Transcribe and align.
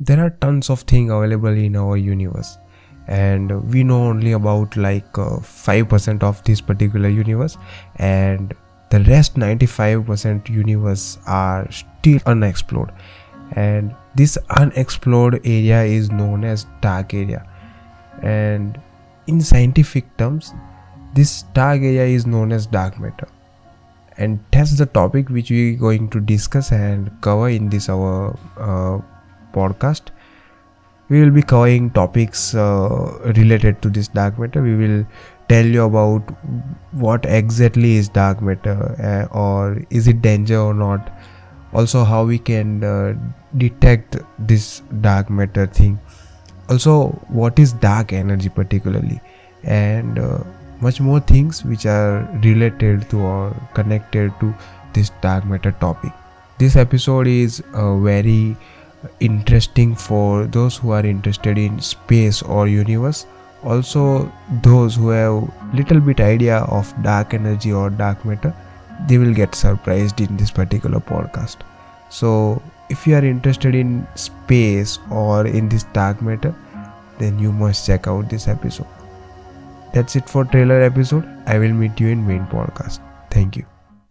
there 0.00 0.24
are 0.24 0.30
tons 0.30 0.70
of 0.70 0.80
things 0.80 1.10
available 1.10 1.48
in 1.48 1.76
our 1.76 1.96
universe. 1.96 2.58
And 3.06 3.72
we 3.72 3.84
know 3.84 4.04
only 4.04 4.32
about 4.32 4.76
like 4.76 5.18
uh, 5.18 5.38
5% 5.38 6.22
of 6.22 6.42
this 6.44 6.60
particular 6.60 7.08
universe. 7.08 7.56
And 7.96 8.54
the 8.90 9.00
rest 9.00 9.34
95% 9.36 10.48
universe 10.48 11.18
are 11.26 11.70
still 11.70 12.20
unexplored. 12.26 12.92
And 13.52 13.94
this 14.14 14.38
unexplored 14.56 15.40
area 15.44 15.82
is 15.82 16.10
known 16.10 16.44
as 16.44 16.66
dark 16.80 17.12
area. 17.12 17.46
And 18.22 18.80
in 19.26 19.40
scientific 19.40 20.16
terms 20.16 20.54
this 21.14 21.42
dark 21.54 21.80
area 21.80 22.04
is 22.04 22.26
known 22.26 22.52
as 22.52 22.66
dark 22.66 22.98
matter. 22.98 23.28
And 24.16 24.44
that's 24.50 24.76
the 24.76 24.86
topic 24.86 25.28
which 25.28 25.50
we 25.50 25.74
are 25.74 25.76
going 25.76 26.08
to 26.10 26.20
discuss 26.20 26.72
and 26.72 27.10
cover 27.20 27.48
in 27.48 27.68
this 27.68 27.88
our 27.88 28.36
uh, 28.56 29.00
podcast. 29.56 30.10
We 31.08 31.20
will 31.20 31.30
be 31.30 31.42
covering 31.42 31.90
topics 31.90 32.54
uh, 32.54 33.32
related 33.36 33.82
to 33.82 33.90
this 33.90 34.08
dark 34.08 34.38
matter. 34.38 34.62
We 34.62 34.74
will 34.76 35.06
tell 35.48 35.66
you 35.66 35.84
about 35.84 36.30
what 36.92 37.26
exactly 37.26 37.96
is 37.96 38.08
dark 38.08 38.40
matter 38.40 38.76
uh, 39.10 39.36
or 39.38 39.82
is 39.90 40.08
it 40.08 40.22
danger 40.22 40.58
or 40.58 40.74
not. 40.74 41.12
Also 41.74 42.04
how 42.04 42.24
we 42.24 42.38
can 42.38 42.84
uh, 42.84 43.14
detect 43.58 44.16
this 44.38 44.80
dark 45.00 45.28
matter 45.28 45.66
thing. 45.66 46.00
Also 46.70 47.08
what 47.28 47.58
is 47.58 47.72
dark 47.74 48.12
energy 48.12 48.48
particularly? 48.48 49.20
And 49.64 50.18
uh, 50.18 50.38
much 50.80 51.00
more 51.00 51.20
things 51.20 51.64
which 51.64 51.86
are 51.86 52.28
related 52.42 53.08
to 53.10 53.20
or 53.20 53.56
connected 53.74 54.32
to 54.40 54.54
this 54.94 55.10
dark 55.20 55.44
matter 55.44 55.72
topic. 55.72 56.12
This 56.58 56.76
episode 56.76 57.26
is 57.26 57.62
uh, 57.74 57.96
very 57.98 58.56
interesting 59.20 59.94
for 59.94 60.46
those 60.46 60.76
who 60.76 60.90
are 60.90 61.04
interested 61.04 61.58
in 61.58 61.80
space 61.80 62.42
or 62.42 62.68
universe. 62.68 63.26
Also 63.62 64.30
those 64.62 64.94
who 64.96 65.08
have 65.08 65.74
little 65.74 66.00
bit 66.00 66.20
idea 66.20 66.58
of 66.78 66.92
dark 67.02 67.34
energy 67.34 67.72
or 67.72 67.90
dark 67.90 68.24
matter 68.24 68.54
they 69.08 69.18
will 69.18 69.34
get 69.34 69.54
surprised 69.54 70.20
in 70.20 70.36
this 70.36 70.50
particular 70.50 71.00
podcast. 71.00 71.56
So 72.10 72.62
if 72.90 73.06
you 73.06 73.16
are 73.16 73.24
interested 73.24 73.74
in 73.74 74.06
space 74.14 74.98
or 75.10 75.46
in 75.46 75.68
this 75.68 75.84
dark 75.92 76.22
matter 76.22 76.54
then 77.18 77.38
you 77.38 77.52
must 77.52 77.86
check 77.86 78.06
out 78.06 78.28
this 78.28 78.48
episode. 78.48 78.86
That's 79.92 80.16
it 80.16 80.28
for 80.28 80.44
trailer 80.44 80.82
episode. 80.82 81.24
I 81.46 81.58
will 81.58 81.72
meet 81.72 82.00
you 82.00 82.08
in 82.08 82.26
main 82.26 82.46
podcast. 82.46 83.00
Thank 83.30 83.56
you 83.56 83.73